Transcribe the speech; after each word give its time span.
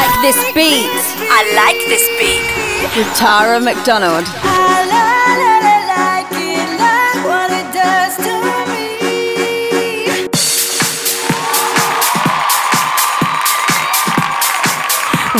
like 0.00 0.22
this 0.22 0.40
beat. 0.54 0.88
I 1.28 1.40
like 1.60 1.80
this 1.92 2.04
beat. 2.16 2.40
With 2.96 3.14
Tara 3.16 3.60
McDonald. 3.60 4.24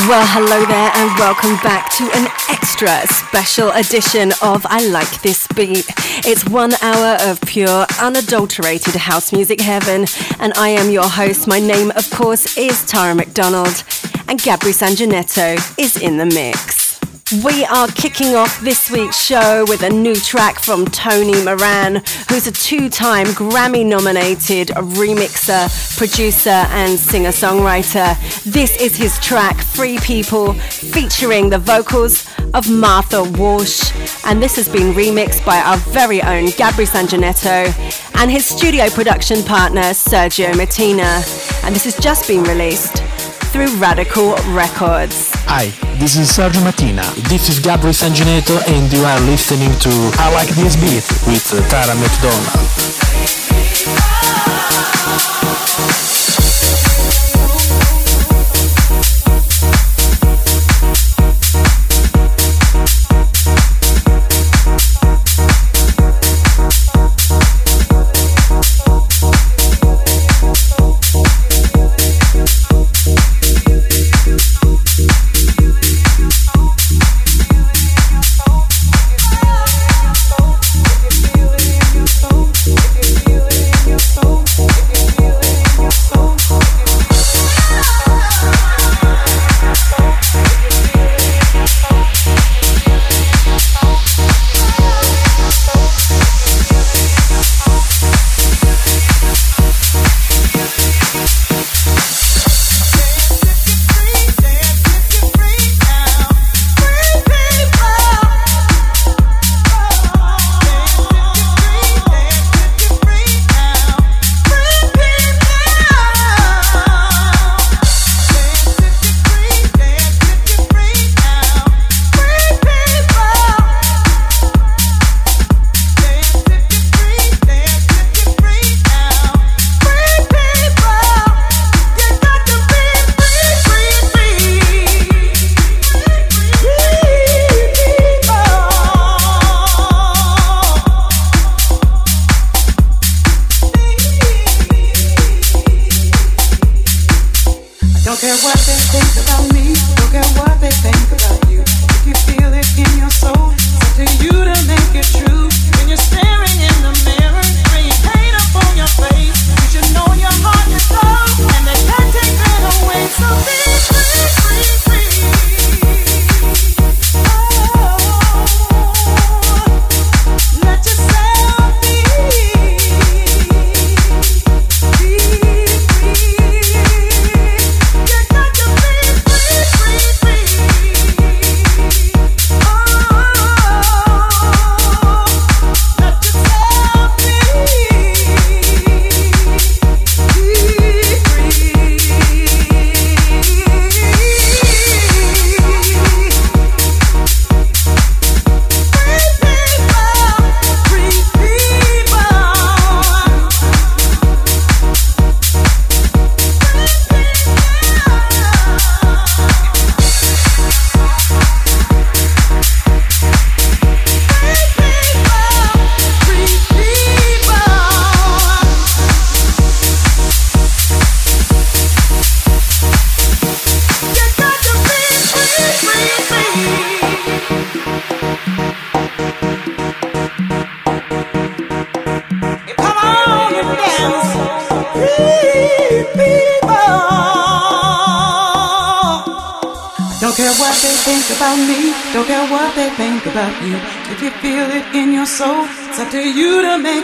Well, 0.07 0.25
hello 0.27 0.65
there, 0.65 0.91
and 0.95 1.19
welcome 1.19 1.55
back 1.63 1.89
to 1.93 2.03
an 2.17 2.27
extra 2.49 3.07
special 3.07 3.69
edition 3.71 4.31
of 4.41 4.65
I 4.65 4.85
Like 4.87 5.21
This 5.21 5.47
Beat. 5.55 5.85
It's 6.25 6.47
one 6.49 6.73
hour 6.81 7.17
of 7.21 7.39
pure, 7.41 7.85
unadulterated 8.01 8.95
house 8.95 9.31
music 9.31 9.61
heaven, 9.61 10.05
and 10.39 10.53
I 10.57 10.69
am 10.69 10.89
your 10.89 11.07
host. 11.07 11.47
My 11.47 11.59
name, 11.59 11.91
of 11.95 12.09
course, 12.09 12.57
is 12.57 12.83
Tara 12.85 13.15
McDonald, 13.15 13.83
and 14.31 14.39
Gabri 14.39 14.71
Sanjanetto 14.71 15.77
is 15.77 16.01
in 16.01 16.15
the 16.15 16.25
mix. 16.25 17.01
We 17.43 17.65
are 17.65 17.89
kicking 17.89 18.33
off 18.33 18.61
this 18.61 18.89
week's 18.89 19.21
show 19.21 19.65
with 19.67 19.83
a 19.83 19.89
new 19.89 20.15
track 20.15 20.57
from 20.57 20.85
Tony 20.85 21.43
Moran, 21.43 21.95
who's 22.29 22.47
a 22.47 22.51
two 22.53 22.89
time 22.89 23.27
Grammy 23.27 23.85
nominated 23.85 24.69
remixer, 24.69 25.67
producer, 25.97 26.49
and 26.49 26.97
singer 26.97 27.31
songwriter. 27.31 28.15
This 28.43 28.79
is 28.79 28.95
his 28.95 29.19
track, 29.19 29.57
Free 29.57 29.99
People, 29.99 30.53
featuring 30.53 31.49
the 31.49 31.59
vocals 31.59 32.25
of 32.53 32.71
Martha 32.71 33.23
Wash. 33.37 33.91
And 34.25 34.41
this 34.41 34.55
has 34.55 34.69
been 34.69 34.93
remixed 34.93 35.45
by 35.45 35.59
our 35.59 35.77
very 35.91 36.21
own 36.21 36.45
Gabri 36.55 36.87
Sanjanetto 36.87 38.15
and 38.15 38.31
his 38.31 38.45
studio 38.45 38.87
production 38.89 39.43
partner, 39.43 39.91
Sergio 39.91 40.55
Martina. 40.55 41.21
And 41.65 41.75
this 41.75 41.83
has 41.83 41.97
just 41.97 42.29
been 42.29 42.43
released 42.43 43.03
through 43.51 43.75
Radical 43.75 44.35
Records. 44.47 45.29
Hi, 45.45 45.67
this 45.99 46.15
is 46.15 46.29
Sergio 46.29 46.63
Martina. 46.63 47.03
This 47.27 47.49
is 47.49 47.59
Gabri 47.59 47.91
Sanjanetto 47.91 48.55
and 48.67 48.91
you 48.93 49.03
are 49.03 49.19
listening 49.27 49.71
to 49.79 49.89
I 50.19 50.33
Like 50.33 50.47
This 50.55 50.75
Beat 50.79 51.03
with 51.27 51.43
Tara 51.69 51.93
McDonald. 51.95 53.10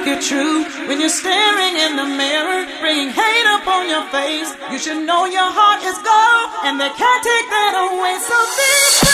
it 0.07 0.21
true 0.21 0.63
when 0.88 1.00
you're 1.00 1.09
staring 1.09 1.75
in 1.75 1.95
the 1.95 2.06
mirror, 2.06 2.65
bringing 2.80 3.09
hate 3.09 3.48
up 3.48 3.68
on 3.68 3.89
your 3.89 4.06
face. 4.09 4.56
You 4.71 4.80
should 4.80 5.06
know 5.06 5.25
your 5.25 5.51
heart 5.51 5.83
is 5.83 5.98
gold, 6.00 6.48
and 6.63 6.80
they 6.80 6.89
can't 6.89 7.24
take 7.24 7.48
that 7.50 7.74
away. 7.75 8.15
So 8.24 8.38
think. 8.56 9.06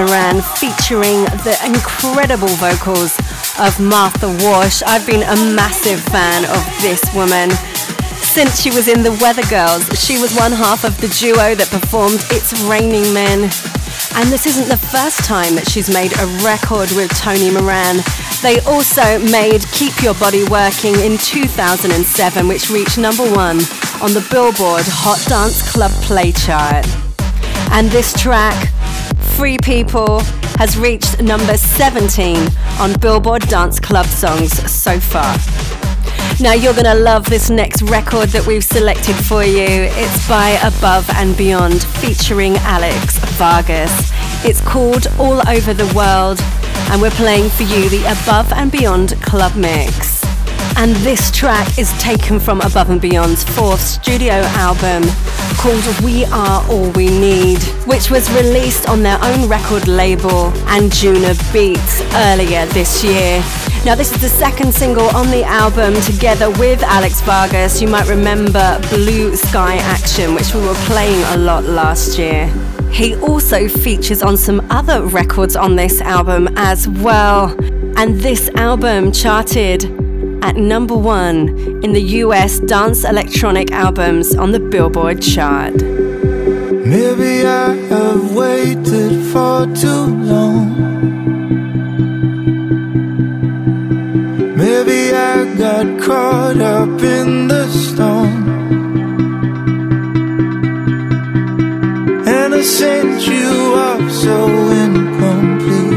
Moran 0.00 0.40
featuring 0.56 1.24
the 1.44 1.52
incredible 1.66 2.48
vocals 2.56 3.18
of 3.60 3.78
Martha 3.78 4.28
Wash. 4.40 4.82
I've 4.82 5.04
been 5.04 5.20
a 5.20 5.36
massive 5.52 6.00
fan 6.00 6.44
of 6.48 6.62
this 6.80 7.04
woman 7.14 7.50
since 8.24 8.62
she 8.62 8.70
was 8.70 8.88
in 8.88 9.02
the 9.02 9.12
Weather 9.20 9.44
Girls. 9.52 9.84
She 10.00 10.16
was 10.16 10.34
one 10.34 10.52
half 10.52 10.84
of 10.84 10.98
the 11.02 11.08
duo 11.20 11.54
that 11.54 11.68
performed 11.68 12.24
It's 12.32 12.56
Raining 12.64 13.12
Men. 13.12 13.52
And 14.16 14.32
this 14.32 14.46
isn't 14.48 14.68
the 14.72 14.80
first 14.88 15.20
time 15.28 15.54
that 15.56 15.68
she's 15.68 15.92
made 15.92 16.16
a 16.16 16.26
record 16.40 16.88
with 16.96 17.12
Tony 17.20 17.52
Moran. 17.52 18.00
They 18.40 18.56
also 18.64 19.20
made 19.28 19.60
Keep 19.76 20.00
Your 20.00 20.14
Body 20.16 20.48
Working 20.48 20.96
in 20.96 21.20
2007, 21.20 22.48
which 22.48 22.70
reached 22.70 22.96
number 22.96 23.28
one 23.36 23.60
on 24.00 24.16
the 24.16 24.24
Billboard 24.32 24.88
Hot 25.04 25.20
Dance 25.28 25.60
Club 25.72 25.92
Play 26.08 26.32
chart. 26.32 26.88
And 27.76 27.92
this 27.92 28.16
track, 28.16 28.56
Free 29.36 29.58
People, 29.58 30.20
has 30.58 30.76
reached 30.76 31.22
number 31.22 31.56
17 31.56 32.36
on 32.78 32.92
Billboard 33.00 33.42
Dance 33.48 33.80
Club 33.80 34.06
Songs 34.06 34.52
so 34.70 35.00
far. 35.00 35.36
Now 36.40 36.52
you're 36.52 36.72
going 36.74 36.84
to 36.84 36.94
love 36.94 37.24
this 37.26 37.50
next 37.50 37.82
record 37.82 38.28
that 38.30 38.46
we've 38.46 38.64
selected 38.64 39.14
for 39.14 39.42
you. 39.44 39.66
It's 39.66 40.28
by 40.28 40.50
Above 40.62 41.08
and 41.10 41.36
Beyond 41.36 41.82
featuring 41.82 42.56
Alex 42.58 43.18
Vargas. 43.36 44.10
It's 44.44 44.60
called 44.60 45.06
All 45.18 45.46
Over 45.48 45.74
the 45.74 45.90
World 45.94 46.40
and 46.90 47.00
we're 47.00 47.10
playing 47.10 47.50
for 47.50 47.62
you 47.64 47.88
the 47.88 48.04
Above 48.04 48.52
and 48.52 48.70
Beyond 48.72 49.20
Club 49.22 49.54
Mix. 49.56 50.19
And 50.76 50.96
this 50.96 51.30
track 51.30 51.78
is 51.78 51.92
taken 52.00 52.40
from 52.40 52.60
Above 52.60 52.90
and 52.90 53.00
Beyond's 53.00 53.44
fourth 53.44 53.80
studio 53.80 54.32
album 54.32 55.02
called 55.58 55.84
We 56.02 56.24
Are 56.26 56.66
All 56.70 56.90
We 56.92 57.06
Need, 57.06 57.62
which 57.86 58.10
was 58.10 58.30
released 58.32 58.88
on 58.88 59.02
their 59.02 59.22
own 59.22 59.48
record 59.48 59.88
label 59.88 60.50
Anjuna 60.66 61.34
Beats 61.52 62.00
earlier 62.14 62.64
this 62.66 63.04
year. 63.04 63.42
Now, 63.84 63.94
this 63.94 64.12
is 64.12 64.20
the 64.20 64.28
second 64.28 64.74
single 64.74 65.08
on 65.16 65.30
the 65.30 65.44
album 65.44 65.94
together 66.02 66.50
with 66.50 66.82
Alex 66.82 67.20
Vargas. 67.22 67.80
You 67.80 67.88
might 67.88 68.08
remember 68.08 68.80
Blue 68.88 69.36
Sky 69.36 69.76
Action, 69.76 70.34
which 70.34 70.54
we 70.54 70.60
were 70.60 70.74
playing 70.86 71.22
a 71.34 71.36
lot 71.36 71.64
last 71.64 72.18
year. 72.18 72.46
He 72.90 73.16
also 73.16 73.68
features 73.68 74.22
on 74.22 74.36
some 74.36 74.66
other 74.70 75.02
records 75.02 75.56
on 75.56 75.76
this 75.76 76.00
album 76.00 76.48
as 76.56 76.88
well. 76.88 77.54
And 77.96 78.20
this 78.20 78.48
album 78.54 79.12
charted 79.12 79.84
at 80.42 80.56
number 80.56 80.96
one 80.96 81.48
in 81.84 81.92
the 81.92 82.02
US 82.24 82.60
dance 82.60 83.04
electronic 83.04 83.70
albums 83.72 84.34
on 84.36 84.52
the 84.52 84.60
Billboard 84.60 85.22
chart. 85.22 85.74
Maybe 85.74 87.46
I 87.46 87.74
have 87.92 88.34
waited 88.34 89.12
for 89.32 89.66
too 89.74 90.06
long. 90.32 90.66
Maybe 94.56 95.12
I 95.14 95.54
got 95.56 95.86
caught 96.02 96.60
up 96.60 97.02
in 97.02 97.48
the 97.48 97.68
storm. 97.68 98.48
And 102.26 102.54
I 102.54 102.62
sent 102.62 103.26
you 103.26 103.74
off 103.74 104.10
so 104.10 104.46
incomplete. 104.84 105.89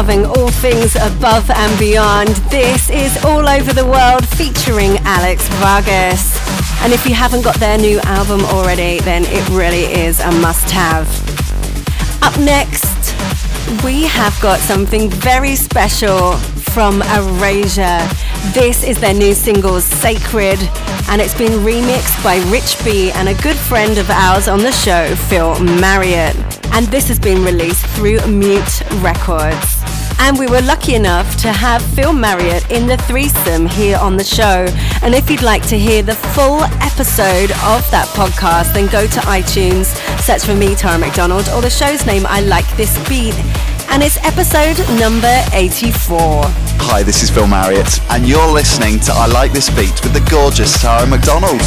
Loving 0.00 0.24
all 0.24 0.48
things 0.48 0.96
above 0.96 1.50
and 1.50 1.78
beyond. 1.78 2.28
This 2.48 2.88
is 2.88 3.22
All 3.22 3.46
Over 3.46 3.74
the 3.74 3.84
World 3.84 4.26
featuring 4.28 4.96
Alex 5.04 5.46
Vargas. 5.60 6.38
And 6.80 6.94
if 6.94 7.04
you 7.04 7.12
haven't 7.12 7.42
got 7.42 7.56
their 7.56 7.76
new 7.76 8.00
album 8.04 8.40
already, 8.46 9.00
then 9.00 9.24
it 9.26 9.46
really 9.50 9.84
is 9.92 10.20
a 10.20 10.32
must 10.40 10.70
have. 10.70 11.06
Up 12.22 12.34
next, 12.40 13.14
we 13.84 14.04
have 14.04 14.34
got 14.40 14.58
something 14.60 15.10
very 15.10 15.54
special 15.54 16.32
from 16.72 17.02
Erasure. 17.02 18.00
This 18.54 18.82
is 18.82 18.98
their 19.02 19.12
new 19.12 19.34
single, 19.34 19.82
Sacred, 19.82 20.58
and 21.10 21.20
it's 21.20 21.36
been 21.36 21.60
remixed 21.60 22.24
by 22.24 22.38
Rich 22.50 22.82
B 22.86 23.10
and 23.12 23.28
a 23.28 23.34
good 23.42 23.58
friend 23.58 23.98
of 23.98 24.08
ours 24.08 24.48
on 24.48 24.60
the 24.60 24.72
show, 24.72 25.14
Phil 25.28 25.62
Marriott. 25.78 26.36
And 26.72 26.86
this 26.86 27.06
has 27.08 27.18
been 27.18 27.44
released 27.44 27.84
through 27.88 28.26
Mute 28.28 28.80
Records. 29.02 29.79
And 30.22 30.38
we 30.38 30.46
were 30.46 30.60
lucky 30.60 30.94
enough 30.94 31.36
to 31.38 31.48
have 31.50 31.82
Phil 31.94 32.12
Marriott 32.12 32.70
in 32.70 32.86
the 32.86 32.98
threesome 32.98 33.66
here 33.66 33.96
on 33.96 34.16
the 34.16 34.22
show. 34.22 34.66
And 35.02 35.14
if 35.14 35.30
you'd 35.30 35.42
like 35.42 35.66
to 35.68 35.78
hear 35.78 36.02
the 36.02 36.14
full 36.14 36.62
episode 36.84 37.50
of 37.64 37.82
that 37.90 38.06
podcast, 38.14 38.74
then 38.74 38.86
go 38.86 39.06
to 39.06 39.20
iTunes, 39.20 39.86
search 40.20 40.44
for 40.44 40.54
me, 40.54 40.74
Tara 40.74 40.98
McDonald, 40.98 41.48
or 41.48 41.62
the 41.62 41.70
show's 41.70 42.04
name, 42.06 42.26
I 42.26 42.42
Like 42.42 42.68
This 42.76 42.96
Beat. 43.08 43.34
And 43.90 44.02
it's 44.02 44.18
episode 44.18 44.78
number 45.00 45.42
84. 45.52 46.44
Hi, 46.84 47.02
this 47.02 47.22
is 47.22 47.30
Phil 47.30 47.46
Marriott, 47.46 47.98
and 48.10 48.28
you're 48.28 48.52
listening 48.52 49.00
to 49.00 49.12
I 49.12 49.26
Like 49.26 49.52
This 49.52 49.70
Beat 49.70 50.04
with 50.04 50.12
the 50.12 50.26
gorgeous 50.30 50.80
Tara 50.80 51.06
McDonald. 51.06 51.62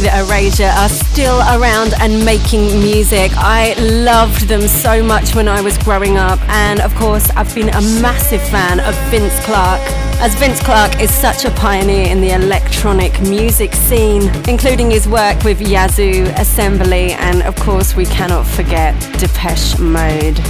That 0.00 0.26
Erasure 0.26 0.64
are 0.64 0.88
still 0.88 1.38
around 1.56 1.94
and 2.00 2.24
making 2.24 2.80
music. 2.80 3.30
I 3.36 3.74
loved 4.04 4.48
them 4.48 4.62
so 4.62 5.02
much 5.02 5.34
when 5.34 5.48
I 5.48 5.60
was 5.60 5.78
growing 5.78 6.16
up, 6.16 6.40
and 6.48 6.80
of 6.80 6.94
course, 6.94 7.30
I've 7.30 7.54
been 7.54 7.68
a 7.68 7.80
massive 8.00 8.42
fan 8.42 8.80
of 8.80 8.94
Vince 9.10 9.38
Clarke. 9.44 9.80
As 10.20 10.34
Vince 10.34 10.60
Clarke 10.62 11.00
is 11.00 11.12
such 11.14 11.44
a 11.44 11.50
pioneer 11.52 12.06
in 12.08 12.20
the 12.20 12.34
electronic 12.34 13.20
music 13.22 13.74
scene, 13.74 14.22
including 14.48 14.90
his 14.90 15.06
work 15.08 15.42
with 15.44 15.60
Yazoo, 15.60 16.24
Assembly, 16.36 17.12
and 17.12 17.42
of 17.42 17.54
course, 17.56 17.94
we 17.94 18.06
cannot 18.06 18.46
forget 18.46 18.94
Depeche 19.18 19.78
Mode. 19.78 20.40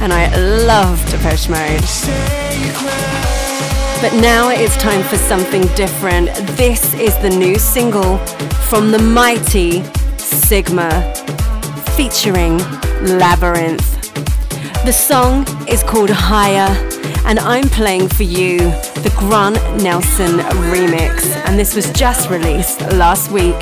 And 0.00 0.12
I 0.12 0.34
love 0.66 0.98
Depeche 1.10 1.48
Mode. 1.48 2.96
But 4.02 4.12
now 4.20 4.50
it's 4.50 4.76
time 4.76 5.02
for 5.04 5.16
something 5.16 5.62
different. 5.74 6.28
This 6.56 6.92
is 6.94 7.16
the 7.18 7.30
new 7.30 7.58
single 7.58 8.18
from 8.68 8.90
the 8.90 8.98
mighty 8.98 9.84
Sigma 10.16 10.90
featuring 11.96 12.58
Labrinth. 13.20 13.94
The 14.84 14.92
song 14.92 15.46
is 15.68 15.84
called 15.84 16.10
Higher, 16.10 16.68
and 17.26 17.38
I'm 17.38 17.68
playing 17.68 18.08
for 18.08 18.24
you 18.24 18.58
the 18.58 19.14
Grant 19.16 19.56
Nelson 19.82 20.38
remix. 20.72 21.24
And 21.46 21.56
this 21.56 21.76
was 21.76 21.92
just 21.92 22.28
released 22.28 22.80
last 22.92 23.30
week 23.30 23.60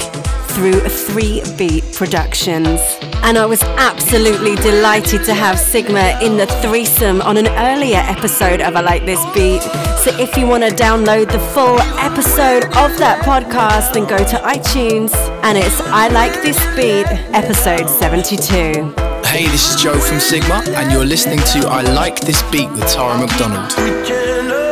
through 0.55 0.81
3 0.81 1.43
Beat 1.59 1.85
Productions. 1.93 2.81
And 3.25 3.37
I 3.37 3.45
was 3.45 3.63
absolutely 3.63 4.55
delighted 4.57 5.23
to 5.25 5.35
have 5.35 5.59
Sigma 5.59 6.19
in 6.23 6.39
the 6.39 6.47
threesome 6.63 7.21
on 7.21 7.37
an 7.37 7.49
earlier 7.49 7.99
episode 7.99 8.63
of 8.63 8.75
I 8.75 8.81
Like 8.81 9.05
This 9.05 9.23
Beat. 9.35 9.63
So 10.05 10.15
if 10.19 10.37
you 10.37 10.47
want 10.47 10.63
to 10.63 10.69
download 10.69 11.33
the 11.33 11.39
full 11.55 11.81
episode 11.99 12.65
of 12.77 12.99
that 12.99 13.23
podcast, 13.25 13.95
then 13.95 14.05
go 14.05 14.19
to 14.19 14.37
iTunes 14.45 15.15
and 15.43 15.57
it's 15.57 15.81
I 15.81 16.09
Like 16.09 16.35
This 16.43 16.59
Beat, 16.77 17.07
episode 17.33 17.89
72. 17.89 18.93
Hey, 19.27 19.47
this 19.47 19.75
is 19.75 19.83
Joe 19.83 19.99
from 19.99 20.21
Sigma, 20.21 20.63
and 20.77 20.93
you're 20.93 21.07
listening 21.07 21.39
to 21.39 21.69
I 21.69 21.81
Like 21.81 22.21
This 22.21 22.43
Beat 22.51 22.71
with 22.73 22.87
Tara 22.93 23.17
McDonald. 23.19 24.64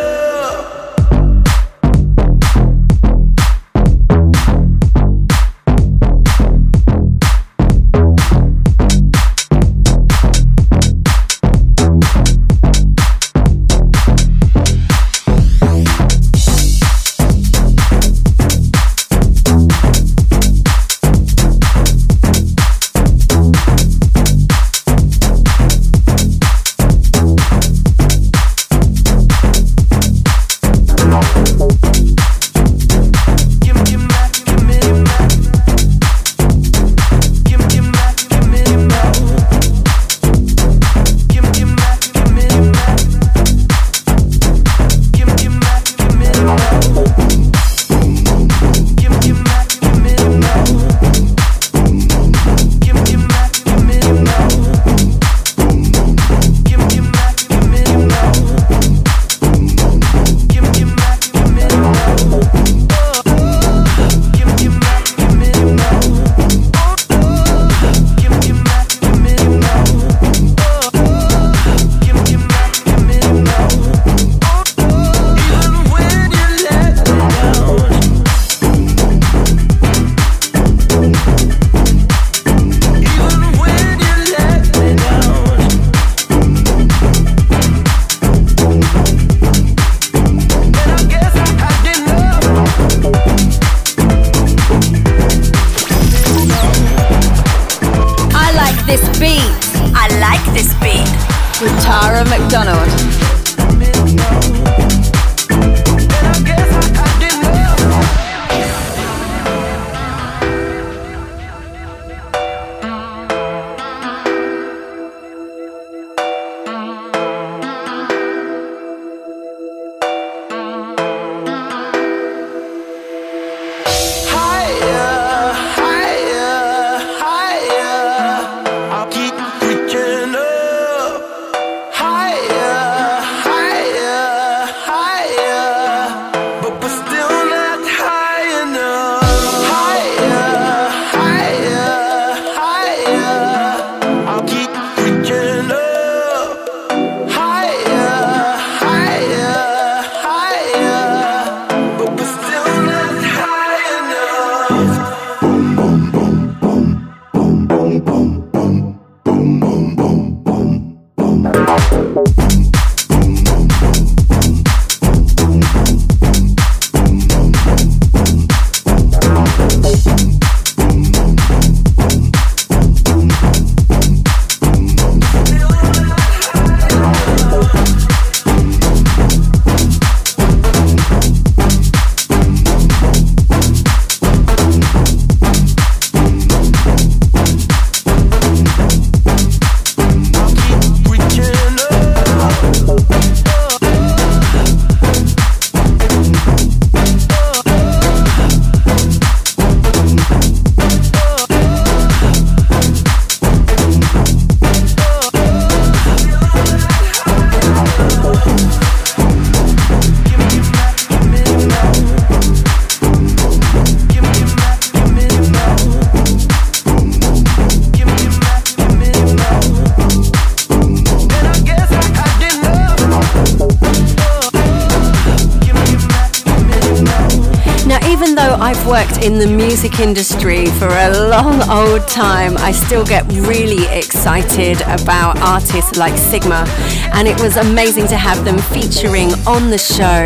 I've 228.75 228.87
worked 228.87 229.23
in 229.23 229.39
the 229.39 229.47
music 229.47 230.01
industry 230.01 230.65
for 230.65 230.89
a 230.89 231.29
long 231.29 231.61
old 231.69 232.09
time, 232.09 232.57
I 232.57 232.73
still 232.73 233.05
get 233.05 233.31
really 233.47 233.85
excited 233.95 234.81
about 234.81 235.39
artists 235.41 235.99
like 235.99 236.17
Sigma, 236.17 236.65
and 237.13 237.29
it 237.29 237.39
was 237.43 237.59
amazing 237.59 238.07
to 238.07 238.17
have 238.17 238.47
them 238.47 238.57
featuring 238.57 239.29
on 239.47 239.69
the 239.69 239.77
show. 239.77 240.25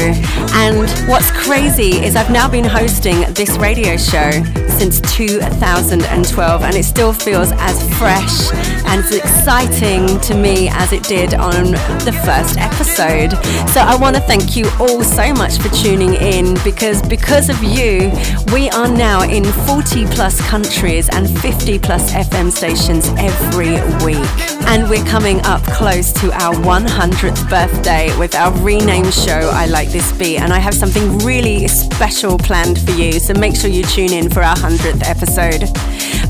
And 0.54 0.88
what's 1.10 1.32
crazy 1.32 2.04
is 2.04 2.14
I've 2.14 2.30
now 2.30 2.48
been 2.48 2.64
hosting 2.64 3.18
this 3.34 3.58
radio 3.58 3.96
show 3.96 4.30
since 4.78 5.00
2012, 5.00 6.62
and 6.62 6.76
it 6.76 6.84
still 6.84 7.12
feels 7.12 7.50
as 7.50 7.98
fresh 7.98 8.85
and 8.96 9.14
exciting 9.14 10.18
to 10.20 10.34
me 10.34 10.70
as 10.70 10.90
it 10.90 11.02
did 11.02 11.34
on 11.34 11.72
the 12.06 12.18
first 12.24 12.56
episode. 12.58 13.32
So 13.68 13.80
I 13.80 13.94
want 14.00 14.16
to 14.16 14.22
thank 14.22 14.56
you 14.56 14.64
all 14.80 15.02
so 15.02 15.34
much 15.34 15.58
for 15.58 15.68
tuning 15.68 16.14
in 16.14 16.56
because 16.64 17.02
because 17.02 17.50
of 17.50 17.62
you, 17.62 18.10
we 18.54 18.70
are 18.70 18.88
now 18.88 19.22
in 19.22 19.44
40 19.44 20.06
plus 20.06 20.40
countries 20.48 21.10
and 21.10 21.28
50 21.40 21.78
plus 21.78 22.10
FM 22.12 22.50
stations 22.50 23.08
every 23.18 23.74
week. 24.04 24.26
And 24.68 24.88
we're 24.88 25.04
coming 25.04 25.40
up 25.42 25.62
close 25.64 26.10
to 26.14 26.32
our 26.32 26.54
100th 26.54 27.50
birthday 27.50 28.16
with 28.18 28.34
our 28.34 28.50
renamed 28.62 29.12
show, 29.12 29.50
I 29.52 29.66
Like 29.66 29.90
This 29.90 30.10
Beat. 30.12 30.38
And 30.38 30.54
I 30.54 30.58
have 30.58 30.74
something 30.74 31.18
really 31.18 31.68
special 31.68 32.38
planned 32.38 32.80
for 32.80 32.92
you. 32.92 33.12
So 33.20 33.34
make 33.34 33.56
sure 33.56 33.68
you 33.68 33.84
tune 33.84 34.12
in 34.12 34.30
for 34.30 34.42
our 34.42 34.56
100th 34.56 35.06
episode. 35.06 35.70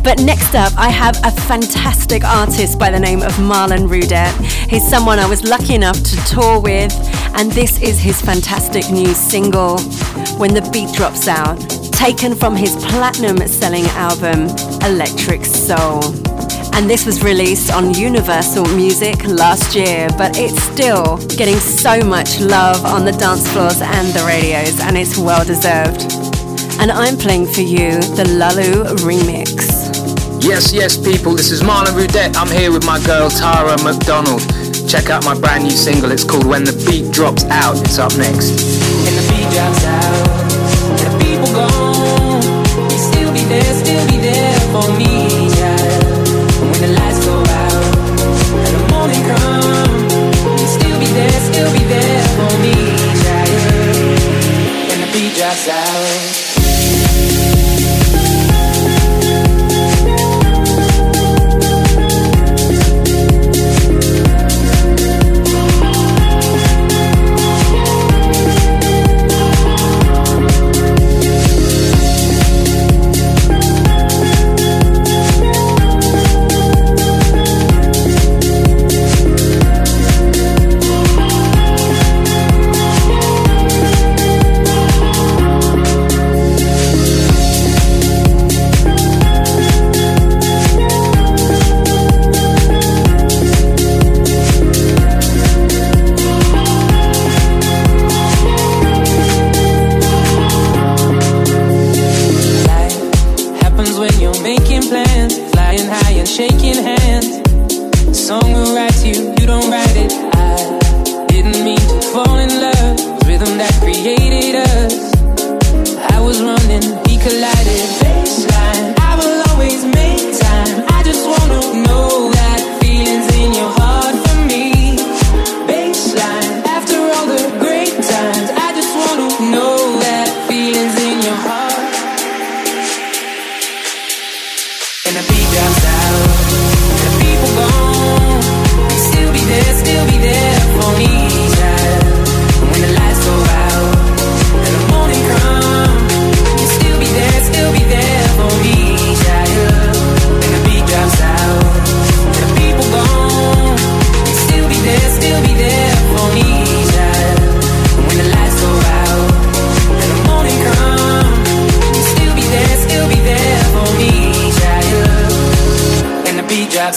But 0.02 0.20
next 0.20 0.55
up, 0.55 0.72
I 0.76 0.88
have 0.88 1.16
a 1.24 1.31
fantastic 1.42 2.22
artist 2.24 2.55
by 2.56 2.90
the 2.90 2.98
name 2.98 3.20
of 3.20 3.32
Marlon 3.32 3.86
Roudette. 3.86 4.34
He's 4.70 4.88
someone 4.88 5.18
I 5.18 5.28
was 5.28 5.44
lucky 5.44 5.74
enough 5.74 6.02
to 6.02 6.16
tour 6.24 6.58
with, 6.58 6.90
and 7.34 7.52
this 7.52 7.82
is 7.82 8.00
his 8.00 8.22
fantastic 8.22 8.90
new 8.90 9.12
single, 9.12 9.78
When 10.38 10.54
the 10.54 10.66
Beat 10.72 10.90
Drops 10.94 11.28
Out, 11.28 11.60
taken 11.92 12.34
from 12.34 12.56
his 12.56 12.74
platinum 12.86 13.46
selling 13.46 13.84
album, 13.88 14.48
Electric 14.90 15.44
Soul. 15.44 16.02
And 16.72 16.88
this 16.88 17.04
was 17.04 17.22
released 17.22 17.70
on 17.74 17.92
Universal 17.92 18.64
Music 18.74 19.22
last 19.26 19.76
year, 19.76 20.08
but 20.16 20.38
it's 20.38 20.62
still 20.62 21.18
getting 21.36 21.56
so 21.56 22.00
much 22.00 22.40
love 22.40 22.86
on 22.86 23.04
the 23.04 23.12
dance 23.12 23.46
floors 23.52 23.82
and 23.82 24.08
the 24.14 24.24
radios, 24.26 24.80
and 24.80 24.96
it's 24.96 25.18
well 25.18 25.44
deserved. 25.44 26.10
And 26.80 26.90
I'm 26.90 27.18
playing 27.18 27.48
for 27.48 27.60
you 27.60 28.00
the 28.16 28.24
Lulu 28.24 28.96
remix. 29.04 29.75
Yes, 30.40 30.72
yes, 30.72 30.96
people, 30.96 31.35
this 31.35 31.51
is 31.51 31.62
Marlon 31.62 31.94
Roudette. 31.94 32.37
I'm 32.37 32.49
here 32.49 32.72
with 32.72 32.85
my 32.87 33.03
girl 33.05 33.29
Tara 33.29 33.77
McDonald. 33.83 34.40
Check 34.88 35.11
out 35.11 35.25
my 35.25 35.38
brand 35.38 35.64
new 35.64 35.70
single. 35.70 36.11
It's 36.12 36.25
called 36.25 36.46
When 36.46 36.64
the 36.64 36.72
Beat 36.87 37.12
Drops 37.12 37.44
Out. 37.46 37.77
It's 37.85 37.99
up 37.99 38.16
next. 38.16 38.55
When 39.05 39.14
the 39.14 39.25
beat 39.31 39.49
drops 39.51 39.85
out, 39.85 40.27
the 41.03 41.11
people 41.18 41.51
gone, 41.53 42.42
still 42.96 43.33
be 43.33 43.42
there, 43.44 43.75
still 43.75 44.07
be 44.09 44.18
there 44.18 44.61
for 44.70 44.87
me, 44.99 45.25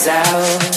out 0.07 0.68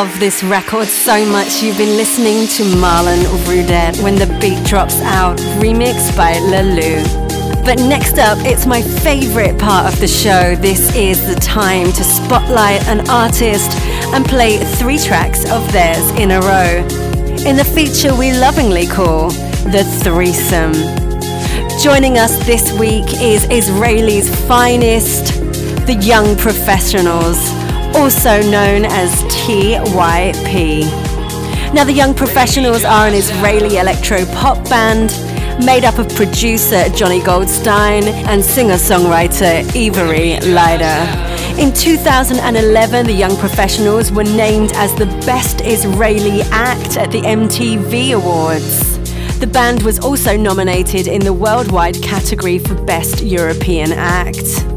love 0.00 0.18
this 0.18 0.42
record 0.42 0.88
so 0.88 1.24
much. 1.26 1.62
You've 1.62 1.78
been 1.78 1.96
listening 1.96 2.48
to 2.56 2.64
Marlon 2.80 3.22
Roudette 3.46 4.02
when 4.02 4.16
the 4.16 4.26
beat 4.40 4.60
drops 4.66 5.00
out, 5.02 5.38
remixed 5.62 6.16
by 6.16 6.32
Lalou. 6.32 7.04
But 7.64 7.78
next 7.78 8.18
up, 8.18 8.36
it's 8.40 8.66
my 8.66 8.82
favorite 8.82 9.56
part 9.56 9.86
of 9.86 10.00
the 10.00 10.08
show. 10.08 10.56
This 10.56 10.92
is 10.96 11.24
the 11.32 11.36
time 11.36 11.92
to 11.92 12.02
spotlight 12.02 12.82
an 12.88 13.08
artist 13.08 13.70
and 14.12 14.24
play 14.24 14.58
three 14.78 14.98
tracks 14.98 15.48
of 15.48 15.62
theirs 15.70 16.10
in 16.18 16.32
a 16.32 16.40
row. 16.40 16.72
In 17.46 17.54
the 17.54 17.70
feature 17.76 18.12
we 18.16 18.32
lovingly 18.32 18.88
call 18.88 19.30
the 19.74 19.84
threesome. 20.02 20.74
Joining 21.80 22.18
us 22.18 22.44
this 22.44 22.72
week 22.72 23.06
is 23.22 23.44
Israeli's 23.48 24.28
finest, 24.48 25.40
the 25.86 25.96
Young 26.02 26.36
Professionals, 26.36 27.38
also 27.94 28.40
known 28.50 28.84
as 28.84 29.22
TYP. 29.24 30.84
Now, 31.72 31.84
the 31.84 31.92
Young 31.92 32.14
Professionals 32.14 32.84
are 32.84 33.06
an 33.06 33.14
Israeli 33.14 33.78
electro 33.78 34.24
pop 34.26 34.62
band 34.68 35.10
made 35.64 35.84
up 35.84 35.98
of 35.98 36.08
producer 36.14 36.88
Johnny 36.90 37.22
Goldstein 37.22 38.04
and 38.04 38.44
singer 38.44 38.74
songwriter 38.74 39.62
Ivri 39.72 40.38
Lider. 40.40 41.58
In 41.58 41.72
2011, 41.72 43.06
the 43.06 43.12
Young 43.12 43.36
Professionals 43.36 44.10
were 44.10 44.24
named 44.24 44.72
as 44.74 44.94
the 44.94 45.06
Best 45.24 45.60
Israeli 45.60 46.42
Act 46.50 46.96
at 46.96 47.12
the 47.12 47.20
MTV 47.20 48.14
Awards. 48.16 48.98
The 49.38 49.46
band 49.46 49.82
was 49.82 49.98
also 50.00 50.36
nominated 50.36 51.06
in 51.06 51.20
the 51.20 51.32
worldwide 51.32 52.02
category 52.02 52.58
for 52.58 52.74
Best 52.74 53.22
European 53.22 53.92
Act. 53.92 54.73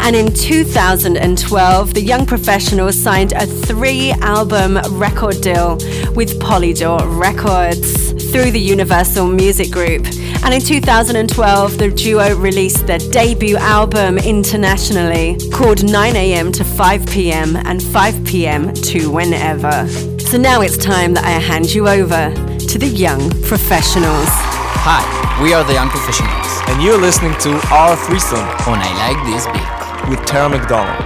And 0.00 0.16
in 0.16 0.32
2012, 0.32 1.94
the 1.94 2.00
Young 2.00 2.24
Professionals 2.24 2.96
signed 2.96 3.32
a 3.32 3.46
three 3.46 4.12
album 4.20 4.78
record 4.98 5.40
deal 5.40 5.74
with 6.14 6.40
Polydor 6.40 7.00
Records 7.20 8.12
through 8.30 8.50
the 8.50 8.60
Universal 8.60 9.26
Music 9.26 9.70
Group. 9.70 10.06
And 10.44 10.54
in 10.54 10.60
2012, 10.60 11.78
the 11.78 11.90
duo 11.90 12.34
released 12.36 12.86
their 12.86 12.98
debut 12.98 13.56
album 13.56 14.18
internationally 14.18 15.36
called 15.52 15.78
9am 15.78 16.52
to 16.54 16.64
5pm 16.64 17.62
and 17.64 17.80
5pm 17.80 18.82
to 18.92 19.10
whenever. 19.10 19.88
So 20.20 20.38
now 20.38 20.60
it's 20.60 20.76
time 20.76 21.14
that 21.14 21.24
I 21.24 21.30
hand 21.30 21.74
you 21.74 21.88
over 21.88 22.30
to 22.34 22.78
the 22.78 22.86
Young 22.86 23.30
Professionals. 23.42 24.28
Hi, 24.30 25.42
we 25.42 25.52
are 25.52 25.64
the 25.64 25.74
Young 25.74 25.88
Professionals. 25.88 26.46
And 26.68 26.82
you're 26.82 27.00
listening 27.00 27.34
to 27.40 27.60
our 27.74 27.96
threesome 27.96 28.38
on 28.38 28.78
oh, 28.78 28.82
I 28.82 29.12
Like 29.12 29.26
This 29.26 29.46
Beat 29.46 29.77
with 30.08 30.24
Tara 30.26 30.48
McDonald. 30.48 31.04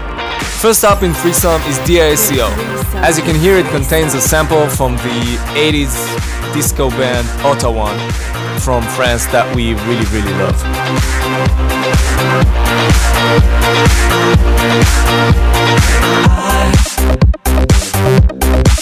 First 0.61 0.85
up 0.85 1.03
in 1.03 1.13
threesome 1.13 1.61
is 1.63 1.79
DISCO. 1.81 2.49
As 3.03 3.19
you 3.19 3.25
can 3.25 3.35
hear, 3.35 3.57
it 3.57 3.67
contains 3.71 4.15
a 4.15 4.21
sample 4.21 4.69
from 4.69 4.97
the 4.97 5.39
80s 5.55 5.95
disco 6.55 6.89
band 6.91 7.27
Ottawan 7.41 7.97
from 8.61 8.83
France 8.95 9.27
that 9.27 9.55
we 9.57 9.75
really, 9.75 10.07
really 10.13 10.33
love. 10.39 10.57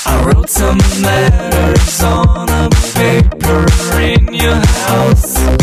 I 0.06 0.22
wrote 0.26 0.50
some 0.50 0.78
letters 1.02 2.02
on 2.02 2.48
a 2.50 2.68
paper 2.94 3.66
in 4.00 4.34
your 4.34 4.54
house. 4.54 5.59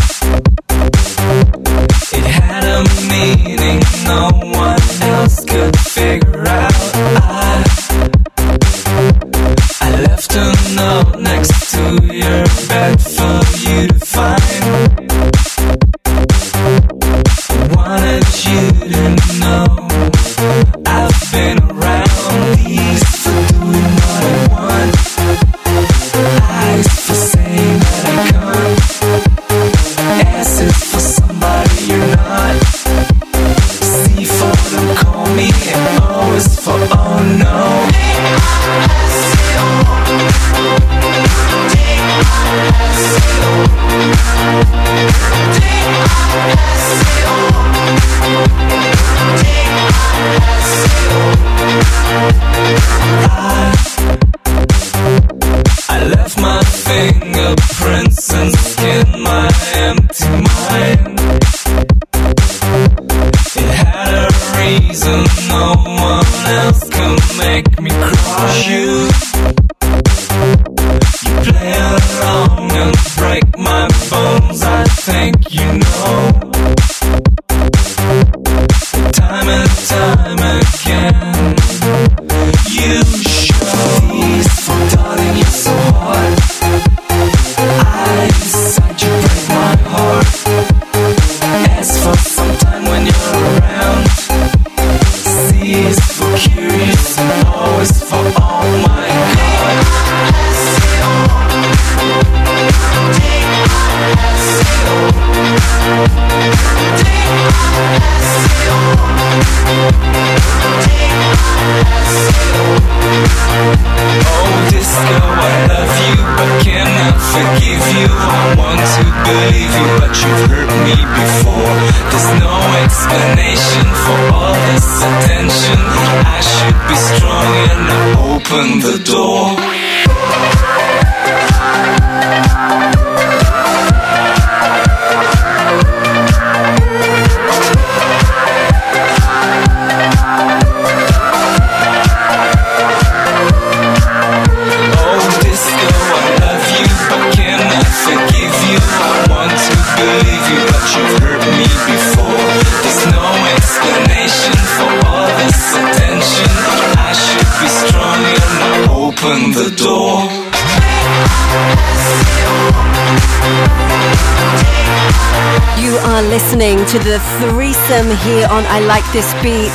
This 169.12 169.32
Beat 169.42 169.72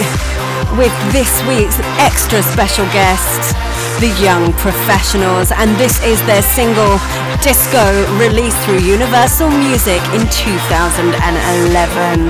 with 0.77 0.93
this 1.11 1.41
week's 1.49 1.79
extra 1.97 2.43
special 2.43 2.85
guest, 2.93 3.55
the 3.99 4.13
Young 4.21 4.53
Professionals, 4.53 5.51
and 5.51 5.75
this 5.75 5.97
is 6.05 6.21
their 6.29 6.43
single 6.43 6.99
Disco 7.41 7.81
released 8.21 8.57
through 8.61 8.79
Universal 8.79 9.49
Music 9.49 10.01
in 10.13 10.29
2011. 10.29 12.29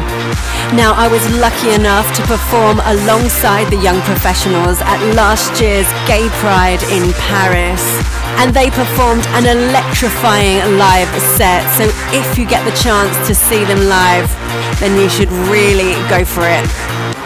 Now, 0.79 0.95
I 0.95 1.09
was 1.11 1.21
lucky 1.43 1.75
enough 1.75 2.07
to 2.15 2.21
perform 2.23 2.79
alongside 2.85 3.69
the 3.69 3.81
Young 3.83 3.99
Professionals 4.07 4.79
at 4.81 5.03
last 5.13 5.59
year's 5.59 5.91
Gay 6.07 6.29
Pride 6.39 6.81
in 6.87 7.11
Paris. 7.27 7.83
And 8.39 8.55
they 8.55 8.71
performed 8.71 9.27
an 9.37 9.45
electrifying 9.45 10.63
live 10.79 11.11
set, 11.35 11.67
so 11.75 11.83
if 12.15 12.37
you 12.37 12.47
get 12.47 12.63
the 12.63 12.71
chance 12.79 13.13
to 13.27 13.35
see 13.35 13.65
them 13.65 13.89
live, 13.91 14.31
then 14.79 14.97
you 14.99 15.09
should 15.09 15.31
really 15.51 15.93
go 16.09 16.23
for 16.25 16.47
it. 16.47 16.65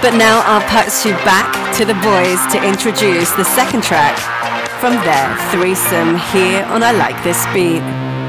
But 0.02 0.14
now 0.14 0.42
I'll 0.46 0.62
pass 0.70 1.06
you 1.06 1.14
back 1.26 1.50
to 1.78 1.84
the 1.86 1.96
boys 1.96 2.40
to 2.54 2.58
introduce 2.64 3.32
the 3.32 3.44
second 3.44 3.84
track 3.84 4.16
from 4.80 4.94
their 5.08 5.28
threesome 5.52 6.18
here 6.32 6.64
on 6.66 6.84
I 6.84 6.92
Like 6.92 7.18
This 7.24 7.44
Beat. 7.54 7.82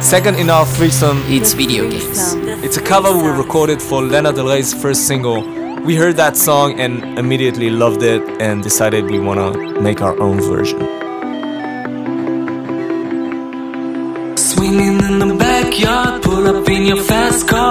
Second 0.03 0.37
in 0.37 0.49
our 0.51 0.65
threesome, 0.65 1.23
It's 1.29 1.53
video 1.53 1.89
games. 1.91 2.35
it's 2.65 2.77
a 2.79 2.83
cover 2.83 3.13
we 3.17 3.29
recorded 3.31 3.83
for 3.83 4.03
Lana 4.03 4.33
Del 4.33 4.49
Rey's 4.49 4.73
first 4.73 5.07
single. 5.07 5.43
We 5.85 5.95
heard 5.95 6.17
that 6.17 6.37
song 6.37 6.81
and 6.81 7.19
immediately 7.19 7.69
loved 7.71 8.03
it 8.03 8.23
and 8.41 8.63
decided 8.63 9.05
we 9.11 9.19
wanna 9.19 9.51
make 9.81 10.01
our 10.01 10.19
own 10.21 10.41
version. 10.41 10.81
Swinging 14.37 14.99
in 15.09 15.19
the 15.19 15.35
backyard, 15.39 16.23
pull 16.23 16.47
up 16.49 16.69
in 16.69 16.87
your 16.87 17.03
fast 17.11 17.47
car, 17.49 17.68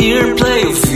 here, 0.00 0.34
play 0.36 0.87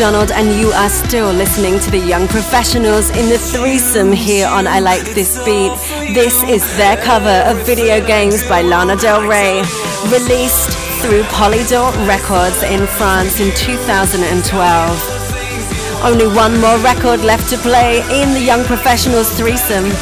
McDonald, 0.00 0.30
and 0.30 0.58
you 0.58 0.70
are 0.70 0.88
still 0.88 1.30
listening 1.30 1.78
to 1.78 1.90
the 1.90 1.98
Young 1.98 2.26
Professionals 2.26 3.10
in 3.10 3.28
the 3.28 3.36
threesome 3.36 4.10
here 4.10 4.48
on 4.48 4.66
I 4.66 4.80
Like 4.80 5.04
This 5.14 5.36
Beat. 5.44 5.76
This 6.14 6.42
is 6.44 6.64
their 6.78 6.96
cover 6.96 7.44
of 7.44 7.58
video 7.66 8.00
games 8.06 8.42
by 8.48 8.62
Lana 8.62 8.96
Del 8.96 9.28
Rey, 9.28 9.60
released 10.08 10.70
through 11.02 11.24
Polydor 11.24 11.92
Records 12.08 12.62
in 12.62 12.86
France 12.86 13.40
in 13.40 13.54
2012. 13.54 16.02
Only 16.02 16.28
one 16.34 16.58
more 16.62 16.78
record 16.78 17.20
left 17.20 17.50
to 17.50 17.58
play 17.58 18.00
in 18.22 18.32
the 18.32 18.40
Young 18.40 18.64
Professionals 18.64 19.28
threesome. 19.36 19.92